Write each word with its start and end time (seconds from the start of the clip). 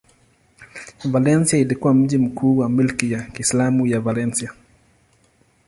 Valencia 1.05 1.59
ilikuwa 1.59 1.93
mji 1.93 2.17
mkuu 2.17 2.57
wa 2.57 2.69
milki 2.69 3.11
ya 3.11 3.21
Kiislamu 3.23 3.87
ya 3.87 3.99
Valencia. 4.01 4.53